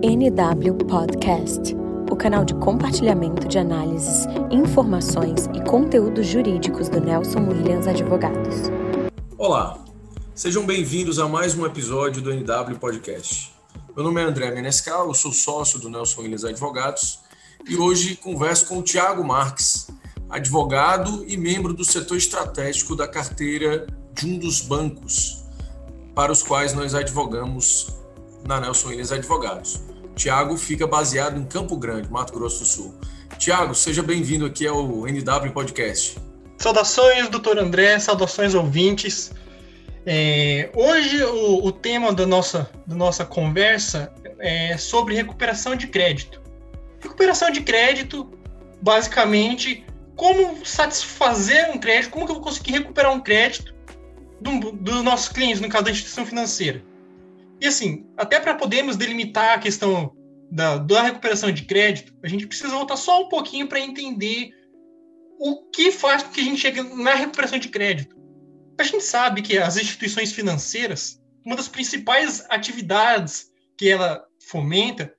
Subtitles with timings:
[0.00, 1.74] NW Podcast,
[2.08, 8.70] o canal de compartilhamento de análises, informações e conteúdos jurídicos do Nelson Williams Advogados.
[9.36, 9.84] Olá,
[10.36, 13.52] sejam bem-vindos a mais um episódio do NW Podcast.
[13.96, 17.18] Meu nome é André Menescal, eu sou sócio do Nelson Williams Advogados
[17.68, 19.88] e hoje converso com o Tiago Marques,
[20.30, 23.84] advogado e membro do setor estratégico da carteira
[24.14, 25.42] de um dos bancos
[26.14, 27.97] para os quais nós advogamos
[28.48, 29.82] na Nelson Williams Advogados.
[30.16, 32.94] Tiago fica baseado em Campo Grande, Mato Grosso do Sul.
[33.36, 36.18] Tiago, seja bem-vindo aqui ao NW Podcast.
[36.56, 39.32] Saudações, doutor André, saudações ouvintes.
[40.06, 46.40] É, hoje o, o, tema da nossa, da nossa conversa é sobre recuperação de crédito.
[47.00, 48.30] Recuperação de crédito,
[48.80, 49.84] basicamente,
[50.16, 53.74] como satisfazer um crédito, como que eu vou conseguir recuperar um crédito
[54.40, 56.82] dos do nossos clientes, no caso da instituição financeira.
[57.60, 60.14] E assim, até para podermos delimitar a questão
[60.50, 64.50] da, da recuperação de crédito, a gente precisa voltar só um pouquinho para entender
[65.38, 68.16] o que faz com que a gente chegue na recuperação de crédito.
[68.78, 75.12] A gente sabe que as instituições financeiras, uma das principais atividades que ela fomenta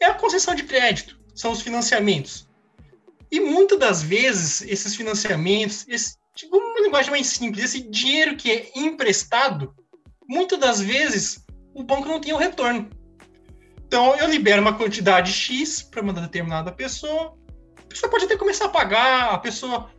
[0.00, 2.48] é a concessão de crédito, são os financiamentos.
[3.30, 8.50] E muitas das vezes, esses financiamentos, esse, tipo, uma linguagem mais simples, esse dinheiro que
[8.50, 9.74] é emprestado,
[10.28, 11.43] muitas das vezes
[11.74, 12.88] o banco não tinha o retorno.
[13.86, 17.36] Então, eu libero uma quantidade X para uma determinada pessoa.
[17.78, 19.90] A pessoa pode até começar a pagar, a pessoa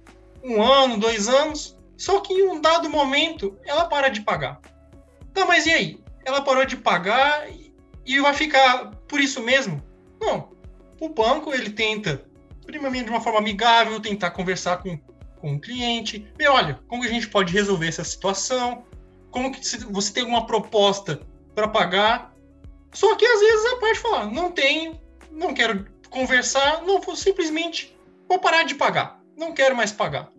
[0.44, 4.60] um ano, dois anos, só que em um dado momento ela para de pagar.
[5.34, 6.00] Tá, mas e aí?
[6.24, 7.48] Ela parou de pagar
[8.06, 9.82] e vai ficar por isso mesmo?
[10.20, 10.52] Não.
[11.00, 12.26] O banco ele tenta,
[12.66, 14.98] primeiramente de uma forma amigável, tentar conversar com,
[15.38, 18.86] com o cliente, ver, olha, como a gente pode resolver essa situação,
[19.30, 19.60] como que
[19.92, 21.20] você tem alguma proposta
[21.56, 22.36] para pagar.
[22.94, 25.00] Só que às vezes a parte fala, não tenho,
[25.32, 27.96] não quero conversar, não vou simplesmente
[28.28, 30.32] vou parar de pagar, não quero mais pagar.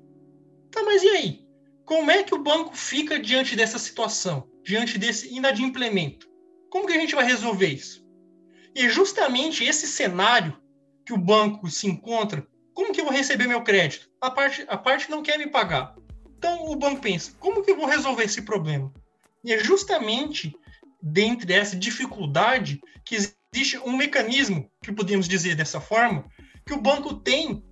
[0.71, 1.47] Tá, mas e aí?
[1.85, 6.29] Como é que o banco fica diante dessa situação, diante desse inadimplemento?
[6.69, 8.05] Como que a gente vai resolver isso?
[8.75, 10.61] E justamente esse cenário
[11.05, 14.11] que o banco se encontra, como que eu vou receber meu crédito?
[14.21, 15.95] A parte, a parte não quer me pagar.
[16.37, 18.93] Então o banco pensa, como que eu vou resolver esse problema?
[19.45, 20.55] E é justamente
[21.09, 26.25] dentre essa dificuldade que existe um mecanismo, que podemos dizer dessa forma,
[26.67, 27.63] que o banco tem,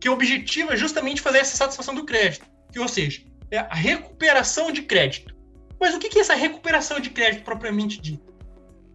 [0.00, 3.74] que o objetivo é justamente fazer essa satisfação do crédito, que, ou seja, é a
[3.74, 5.36] recuperação de crédito.
[5.78, 8.32] Mas o que é essa recuperação de crédito propriamente dita?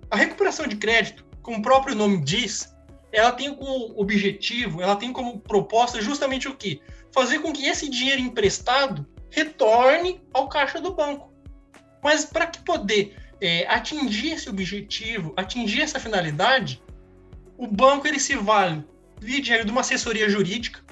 [0.09, 2.74] A recuperação de crédito, como o próprio nome diz,
[3.12, 6.81] ela tem como objetivo, ela tem como proposta justamente o quê?
[7.12, 11.31] Fazer com que esse dinheiro emprestado retorne ao caixa do banco.
[12.03, 16.81] Mas para que poder é, atingir esse objetivo, atingir essa finalidade,
[17.57, 18.83] o banco ele se vale
[19.19, 20.83] via dinheiro de uma assessoria jurídica,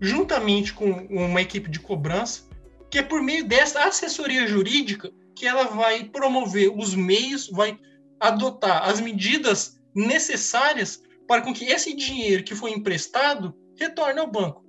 [0.00, 2.42] juntamente com uma equipe de cobrança,
[2.90, 7.78] que é por meio dessa assessoria jurídica que ela vai promover os meios, vai
[8.20, 14.64] adotar as medidas necessárias para com que esse dinheiro que foi emprestado retorne ao banco.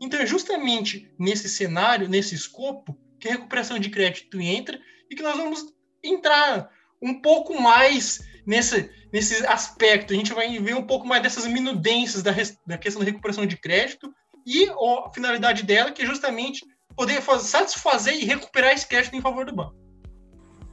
[0.00, 4.80] Então, é justamente nesse cenário, nesse escopo, que a recuperação de crédito entra
[5.10, 6.70] e que nós vamos entrar
[7.00, 10.12] um pouco mais nesse, nesse aspecto.
[10.12, 12.32] A gente vai ver um pouco mais dessas minudências da,
[12.66, 14.12] da questão da recuperação de crédito
[14.46, 16.64] e a finalidade dela, que é justamente
[16.96, 19.74] poder fazer, satisfazer e recuperar esse crédito em favor do banco.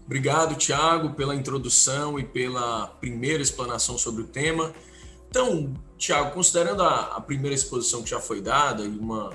[0.06, 4.74] Obrigado, Tiago, pela introdução e pela primeira explanação sobre o tema.
[5.30, 9.32] Então, Tiago, considerando a, a, primeira exposição que já foi dada e uma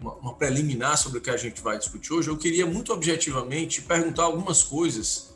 [0.00, 3.82] uma, uma preliminar sobre o que a gente vai discutir hoje, eu queria muito objetivamente
[3.82, 5.34] perguntar algumas coisas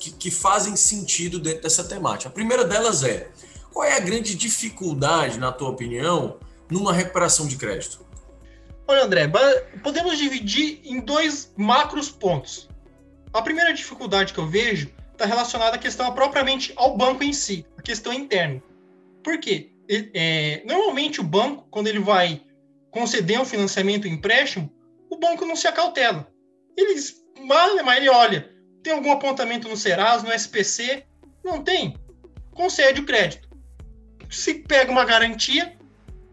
[0.00, 2.28] que, que fazem sentido dentro dessa temática.
[2.28, 3.30] A primeira delas é:
[3.72, 6.38] qual é a grande dificuldade, na tua opinião,
[6.70, 8.04] numa recuperação de crédito?
[8.88, 9.30] Olha, André,
[9.82, 12.68] podemos dividir em dois macros pontos.
[13.32, 17.66] A primeira dificuldade que eu vejo está relacionada à questão propriamente ao banco em si,
[17.76, 18.62] a questão interna.
[19.24, 19.72] Por quê?
[19.88, 22.42] É, normalmente o banco, quando ele vai
[22.96, 24.72] conceder um financiamento, um empréstimo,
[25.10, 26.26] o banco não se acautela.
[26.74, 28.50] Eles, mas ele olha,
[28.82, 31.04] tem algum apontamento no Serasa, no SPC?
[31.44, 31.94] Não tem.
[32.54, 33.50] Concede o crédito.
[34.30, 35.76] Se pega uma garantia,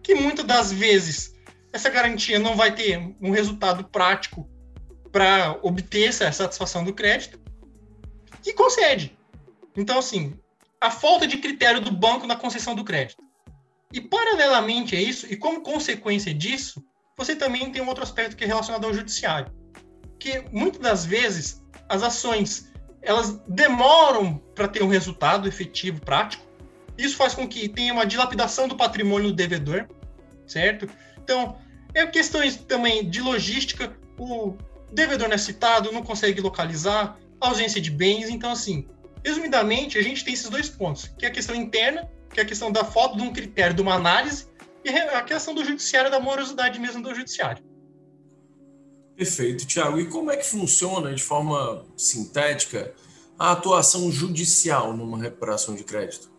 [0.02, 1.36] que muitas das vezes
[1.74, 4.50] essa garantia não vai ter um resultado prático
[5.12, 7.42] para obter essa satisfação do crédito,
[8.46, 9.18] e concede.
[9.76, 10.40] Então, assim,
[10.80, 13.22] a falta de critério do banco na concessão do crédito.
[13.94, 16.84] E paralelamente a isso, e como consequência disso,
[17.16, 19.54] você também tem um outro aspecto que é relacionado ao judiciário.
[20.20, 22.74] Que muitas das vezes as ações
[23.04, 26.44] elas demoram para ter um resultado efetivo, prático.
[26.98, 29.88] Isso faz com que tenha uma dilapidação do patrimônio do devedor,
[30.48, 30.90] certo?
[31.22, 31.58] Então,
[31.94, 34.56] é questões também de logística, o
[34.92, 38.30] devedor não é citado, não consegue localizar, ausência de bens.
[38.30, 38.88] Então, assim,
[39.24, 42.46] resumidamente, a gente tem esses dois pontos, que é a questão interna, que é a
[42.46, 44.48] questão da falta de um critério, de uma análise,
[44.84, 47.64] e a questão do judiciário, da morosidade mesmo do judiciário.
[49.16, 50.00] Perfeito, Tiago.
[50.00, 52.94] E como é que funciona, de forma sintética,
[53.38, 56.32] a atuação judicial numa recuperação de crédito?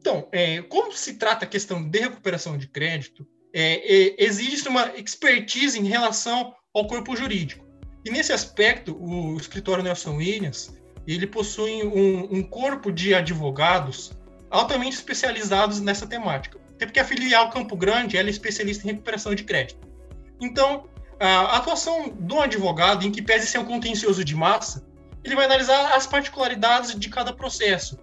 [0.00, 4.92] Então, é, como se trata a questão de recuperação de crédito, é, é, existe uma
[4.96, 7.64] expertise em relação ao corpo jurídico.
[8.04, 10.74] E nesse aspecto, o escritório Nelson Williams
[11.06, 14.12] ele possui um, um corpo de advogados
[14.54, 16.60] altamente especializados nessa temática.
[16.76, 19.80] Até porque a filial Campo Grande ela é especialista em recuperação de crédito.
[20.40, 24.86] Então, a atuação do advogado, em que pese ser um contencioso de massa,
[25.24, 27.98] ele vai analisar as particularidades de cada processo.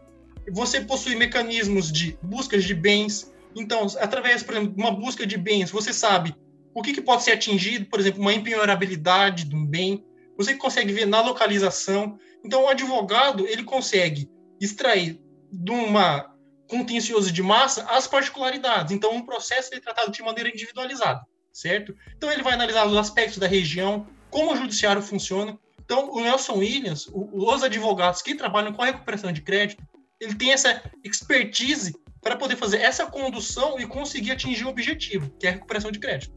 [0.51, 3.31] Você possui mecanismos de busca de bens.
[3.55, 6.35] Então, através, por exemplo, de uma busca de bens, você sabe
[6.73, 10.03] o que, que pode ser atingido, por exemplo, uma empenhorabilidade de um bem.
[10.37, 12.17] Você consegue ver na localização.
[12.43, 15.21] Então, o advogado ele consegue extrair
[15.51, 16.30] de uma
[16.71, 18.93] contencioso de massa as particularidades.
[18.93, 21.21] Então, um processo é tratado de maneira individualizada,
[21.51, 21.93] certo?
[22.15, 25.59] Então, ele vai analisar os aspectos da região, como o judiciário funciona.
[25.83, 29.83] Então, o Nelson Williams, os advogados que trabalham com a recuperação de crédito,
[30.17, 35.47] ele tem essa expertise para poder fazer essa condução e conseguir atingir o objetivo, que
[35.47, 36.33] é a recuperação de crédito.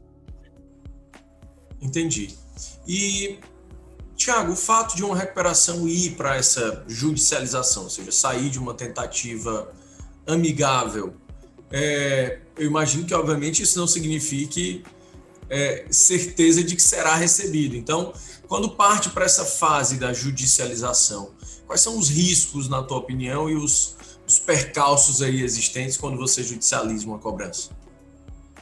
[1.79, 2.35] Entendi.
[2.85, 3.39] E
[4.17, 8.73] Tiago, o fato de uma recuperação ir para essa judicialização, ou seja, sair de uma
[8.73, 9.73] tentativa
[10.27, 11.15] amigável,
[11.71, 14.83] é, eu imagino que, obviamente, isso não signifique
[15.49, 17.75] é, certeza de que será recebido.
[17.75, 18.13] Então,
[18.47, 21.33] quando parte para essa fase da judicialização,
[21.65, 23.95] quais são os riscos, na tua opinião, e os,
[24.27, 27.71] os percalços aí existentes quando você judicializa uma cobrança?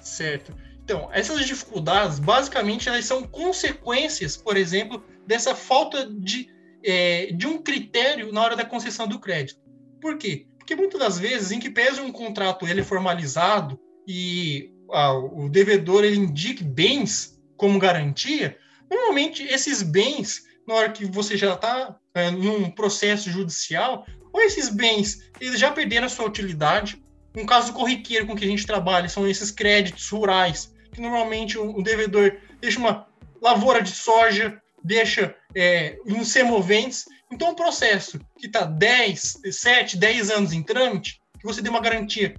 [0.02, 0.54] Certo.
[0.84, 6.50] Então, essas dificuldades, basicamente, elas são consequências, por exemplo, dessa falta de,
[6.84, 9.62] é, de um critério na hora da concessão do crédito.
[10.02, 10.46] Por quê?
[10.64, 13.78] Porque muitas das vezes, em que pese um contrato ele formalizado
[14.08, 18.58] e ah, o devedor ele indique bens como garantia,
[18.90, 24.70] normalmente esses bens, na hora que você já está é, num processo judicial, ou esses
[24.70, 27.04] bens eles já perderam a sua utilidade.
[27.36, 31.82] Um caso corriqueiro com que a gente trabalha são esses créditos rurais, que normalmente o,
[31.82, 33.06] devedor deixa uma
[33.42, 37.04] lavoura de soja, deixa é, uns semoventes.
[37.34, 41.82] Então, um processo que está 10, 7, 10 anos em trâmite, que você dê uma
[41.82, 42.36] garantia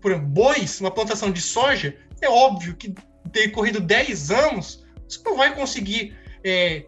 [0.00, 2.94] por bois, uma plantação de soja, é óbvio que
[3.32, 6.86] ter corrido 10 anos, você não vai conseguir é,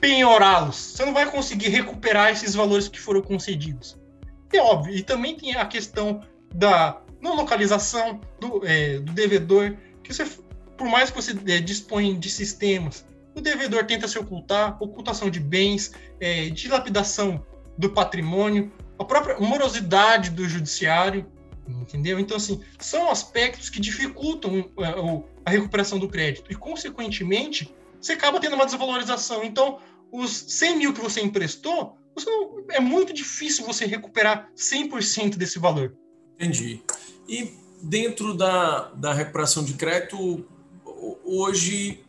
[0.00, 3.98] penhorá-los, você não vai conseguir recuperar esses valores que foram concedidos.
[4.52, 4.94] É óbvio.
[4.94, 6.22] E também tem a questão
[6.54, 10.24] da não localização do, é, do devedor, que você,
[10.76, 13.04] por mais que você é, disponha de sistemas,
[13.38, 17.44] o devedor tenta se ocultar, ocultação de bens, é, dilapidação
[17.76, 21.26] do patrimônio, a própria morosidade do judiciário,
[21.66, 22.18] entendeu?
[22.18, 28.40] Então, assim, são aspectos que dificultam é, a recuperação do crédito e, consequentemente, você acaba
[28.40, 29.44] tendo uma desvalorização.
[29.44, 29.78] Então,
[30.10, 35.58] os 100 mil que você emprestou, você não, é muito difícil você recuperar 100% desse
[35.58, 35.96] valor.
[36.34, 36.82] Entendi.
[37.28, 37.52] E
[37.82, 40.44] dentro da, da recuperação de crédito,
[41.24, 42.04] hoje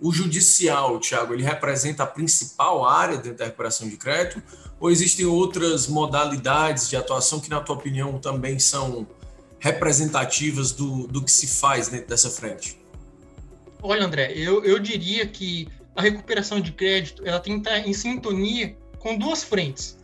[0.00, 4.42] o judicial, Tiago, ele representa a principal área dentro da recuperação de crédito?
[4.80, 9.06] Ou existem outras modalidades de atuação que, na tua opinião, também são
[9.58, 12.78] representativas do, do que se faz dentro dessa frente?
[13.82, 17.92] Olha, André, eu, eu diria que a recuperação de crédito ela tem que estar em
[17.92, 19.96] sintonia com duas frentes.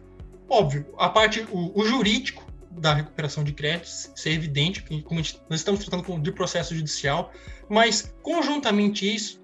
[0.48, 5.22] Óbvio, a parte o, o jurídico, da recuperação de créditos, isso é evidente, que como
[5.22, 7.32] gente, nós estamos tratando de processo judicial,
[7.68, 9.39] mas conjuntamente isso,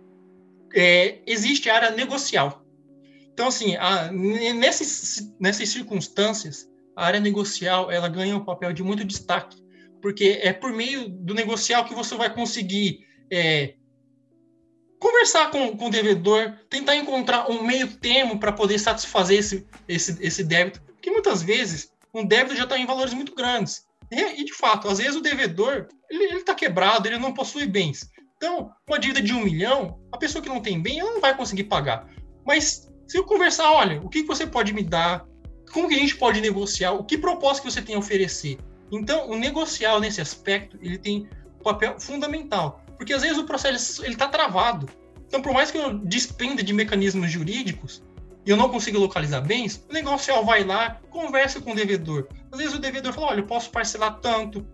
[0.75, 2.64] é, existe a área negocial.
[3.32, 9.04] Então, assim, a, nessas, nessas circunstâncias, a área negocial ela ganha um papel de muito
[9.04, 9.62] destaque,
[10.00, 13.75] porque é por meio do negocial que você vai conseguir é,
[14.99, 20.16] conversar com, com o devedor, tentar encontrar um meio termo para poder satisfazer esse, esse,
[20.20, 23.85] esse débito, porque muitas vezes um débito já está em valores muito grandes.
[24.11, 28.08] E, de fato, às vezes o devedor ele está quebrado, ele não possui bens.
[28.37, 31.37] Então, uma dívida de um milhão, a pessoa que não tem bem, ela não vai
[31.37, 32.07] conseguir pagar.
[32.45, 35.26] Mas se eu conversar, olha, o que você pode me dar?
[35.73, 36.93] Como que a gente pode negociar?
[36.93, 38.59] O que proposta que você tem a oferecer?
[38.93, 41.28] Então, o negocial nesse aspecto, ele tem
[41.59, 44.88] um papel fundamental, porque às vezes o processo ele está travado.
[45.26, 48.02] Então, por mais que eu despenda de mecanismos jurídicos,
[48.47, 52.28] e eu não consigo localizar bens, o negocial vai lá, conversa com o devedor.
[52.52, 54.64] Às vezes o devedor fala: olha, eu posso parcelar tanto.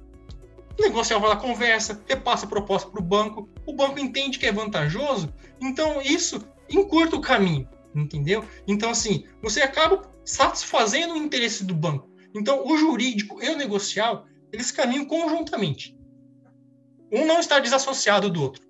[0.79, 3.49] Negocial vai lá, conversa, repassa a proposta para o banco.
[3.67, 8.45] O banco entende que é vantajoso, então isso encurta o caminho, entendeu?
[8.67, 12.09] Então, assim, você acaba satisfazendo o interesse do banco.
[12.35, 15.97] Então, o jurídico e o negocial, eles caminham conjuntamente.
[17.13, 18.63] Um não está desassociado do outro.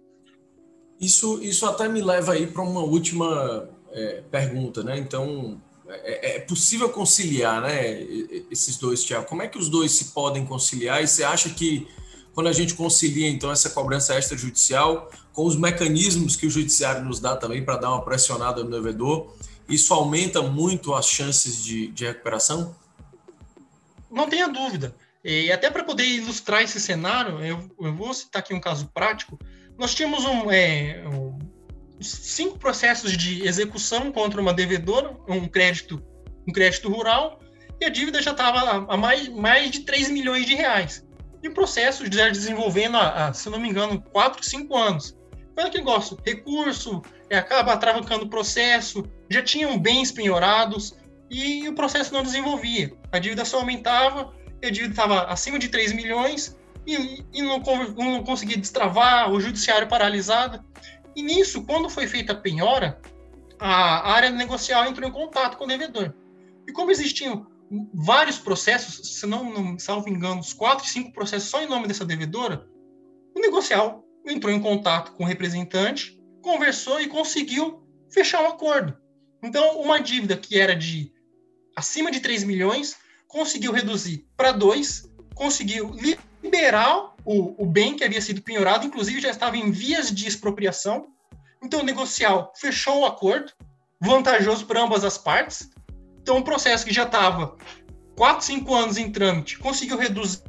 [1.01, 4.99] Isso, isso até me leva aí para uma última é, pergunta, né?
[4.99, 5.61] Então,
[6.05, 8.03] é, é, possível conciliar, né?
[8.51, 9.27] Esses dois, Tiago.
[9.27, 11.03] Como é que os dois se podem conciliar?
[11.03, 11.87] E você acha que
[12.35, 17.21] quando a gente concilia então essa cobrança extrajudicial com os mecanismos que o judiciário nos
[17.21, 19.35] dá também para dar uma pressionada no devedor,
[19.69, 22.75] isso aumenta muito as chances de, de recuperação?
[24.11, 24.95] Não tenha dúvida.
[25.25, 29.39] E até para poder ilustrar esse cenário, eu, eu, vou citar aqui um caso prático.
[29.79, 31.39] Nós tínhamos um, é, um
[32.03, 36.03] cinco processos de execução contra uma devedora, um crédito,
[36.47, 37.41] um crédito rural,
[37.81, 41.05] e a dívida já estava a mais, mais de 3 milhões de reais.
[41.43, 45.17] E o processo já desenvolvendo, a, se não me engano, 4, 5 anos.
[45.55, 50.95] Foi aquele negócio, recurso, é, acaba travancando o processo, já tinham bens penhorados,
[51.29, 52.93] e o processo não desenvolvia.
[53.11, 54.33] A dívida só aumentava,
[54.63, 56.57] a dívida estava acima de 3 milhões,
[56.87, 57.59] e, e não,
[57.97, 60.65] não conseguia destravar, o judiciário paralisado.
[61.15, 63.01] E nisso, quando foi feita a penhora,
[63.59, 66.15] a área negocial entrou em contato com o devedor.
[66.67, 67.47] E como existiam
[67.95, 72.05] vários processos, se não, não salvo engano, uns quatro, cinco processos só em nome dessa
[72.05, 72.67] devedora,
[73.35, 78.97] o negocial entrou em contato com o representante, conversou e conseguiu fechar um acordo.
[79.43, 81.13] Então, uma dívida que era de
[81.75, 85.91] acima de 3 milhões, conseguiu reduzir para 2, conseguiu
[86.43, 91.07] liberar o, o bem que havia sido penhorado, inclusive já estava em vias de expropriação.
[91.63, 93.53] Então, o negocial fechou o acordo,
[94.01, 95.71] vantajoso para ambas as partes.
[96.21, 97.57] Então, o processo que já estava
[98.17, 100.43] 4, 5 anos em trâmite conseguiu reduzir,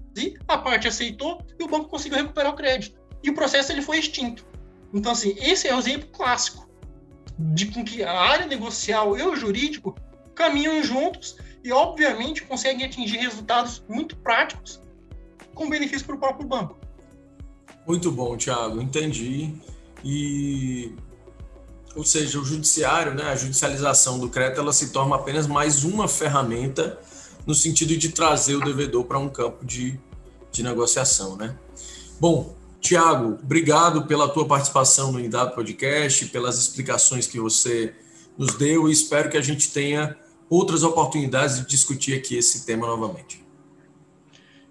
[0.47, 2.99] a parte aceitou e o banco conseguiu recuperar o crédito.
[3.21, 4.45] E o processo ele foi extinto.
[4.93, 6.69] Então, assim, esse é o exemplo clássico
[7.37, 9.95] de que a área negocial e o jurídico
[10.35, 14.82] caminham juntos e, obviamente, conseguem atingir resultados muito práticos
[15.53, 16.77] com benefício para o próprio banco.
[17.87, 19.53] Muito bom, Thiago, entendi.
[20.03, 20.95] E
[21.95, 26.07] ou seja, o judiciário, né, a judicialização do crédito, ela se torna apenas mais uma
[26.07, 26.99] ferramenta
[27.45, 29.99] no sentido de trazer o devedor para um campo de,
[30.51, 31.55] de negociação, né?
[32.19, 37.93] Bom, Tiago, obrigado pela tua participação no Indado Podcast, pelas explicações que você
[38.37, 40.17] nos deu e espero que a gente tenha
[40.49, 43.42] outras oportunidades de discutir aqui esse tema novamente.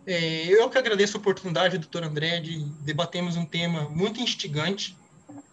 [0.07, 4.97] É, eu que agradeço a oportunidade, doutor André, de debatermos um tema muito instigante.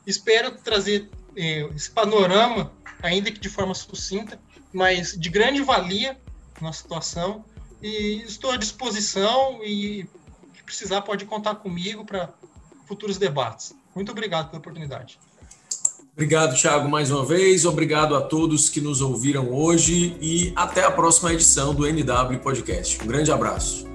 [0.05, 4.39] Espero trazer é, esse panorama, ainda que de forma sucinta,
[4.73, 6.17] mas de grande valia
[6.61, 7.45] na situação.
[7.81, 10.07] E estou à disposição e
[10.55, 12.29] se precisar pode contar comigo para
[12.87, 13.73] futuros debates.
[13.95, 15.19] Muito obrigado pela oportunidade.
[16.13, 17.63] Obrigado, Thiago, mais uma vez.
[17.63, 23.01] Obrigado a todos que nos ouviram hoje e até a próxima edição do NW Podcast.
[23.01, 23.87] Um grande abraço.